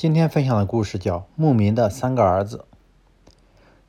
[0.00, 2.64] 今天分享的故事叫《牧民的三个儿子》。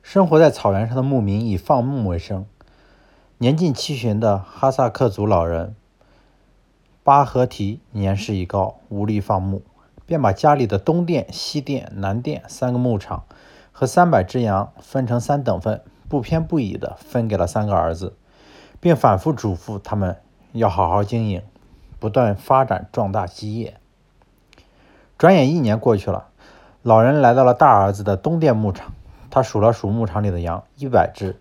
[0.02, 2.44] 生活在草原上的牧民以放牧为生。
[3.38, 5.74] 年近七旬的哈萨克族老人
[7.02, 9.62] 巴合提年事已高，无力放牧，
[10.04, 13.24] 便把家里的东店、西店、南店三个牧场
[13.72, 18.14] 和三百只羊分成三等份，不偏不倚地分给了三个儿子，
[18.80, 20.18] 并反复嘱咐他们
[20.52, 21.40] 要好好经营，
[21.98, 23.78] 不断发展壮大基业。
[25.22, 26.24] 转眼一年过去了，
[26.82, 28.92] 老人来到了大儿子的东店牧场。
[29.30, 31.36] 他数了数牧场里的羊，一百只，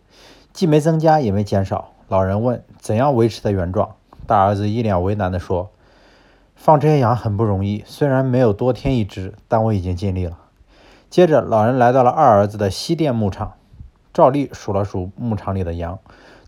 [0.53, 1.89] 既没增加也没减少。
[2.07, 3.95] 老人问：“怎样维持的原状？”
[4.27, 5.71] 大儿子一脸为难地说
[6.55, 10.37] ：“放这些羊很不容易，虽然没有多添一只，但我已经尽力了。”
[11.09, 13.53] 接着，老人来到了二儿子的西店牧场，
[14.13, 15.97] 照例数了数牧场里的羊。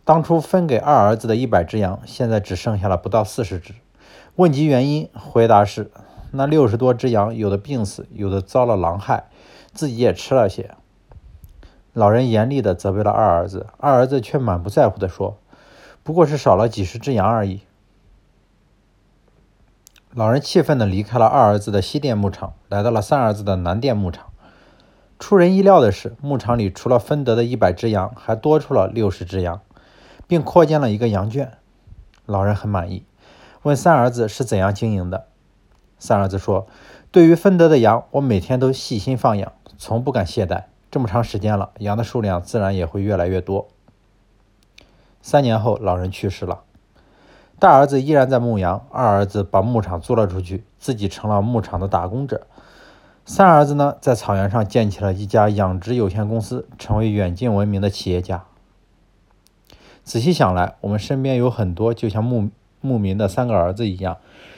[0.05, 3.73] 当初分给二儿子的一百只羊，现在只剩下了不到四十只。
[4.35, 5.89] 问及原因，回答是。
[6.35, 9.25] 那六十多只羊，有的病死，有的遭了狼害，
[9.71, 10.71] 自己也吃了些。
[11.94, 15.38] 老人严厉地责备了二儿子，二儿子却满不在乎地说
[16.02, 17.61] ：“不过是少了几十只羊而已。”
[20.11, 24.25] 老人气愤地离开了二儿子的西店牧场，来到了三儿子的南店牧场。
[25.19, 29.61] 出人意料的是，牧场里除了分得的一百只羊，还多出了六十只羊，
[30.25, 31.52] 并扩建了一个羊圈。
[32.25, 33.05] 老人很满意，
[33.61, 35.27] 问三儿子是怎样经营的。
[36.03, 36.67] 三儿子说
[37.13, 40.63] ：“对于分得的羊，我每天都细心放养，从不敢懈怠。
[40.91, 43.69] 这么长时间了，羊的数量自然也会越来越多。”
[45.23, 46.63] 三年后，老人去世了。
[47.57, 52.47] 大儿子依然在牧羊，二儿子把牧场租了出去，自己成了牧场的打工者。
[53.23, 58.43] 三儿子呢，在草原上建起了一家养殖有限公司，成为远近闻名的企业家。
[60.03, 62.49] 仔细想来，我们身边有很多就像牧
[62.81, 64.17] 牧民的三个儿子一样，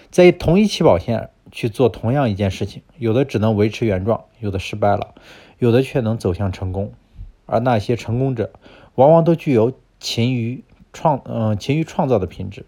[0.10, 1.30] 在同一起跑线。
[1.56, 5.16] 去做同样一件事情，有的只能维持原状，有的失败了，
[5.58, 6.92] 有的却能走向成功。
[7.46, 8.52] 而那些成功者，
[8.96, 12.66] 往往都具有勤于创，嗯，勤于创造的品质。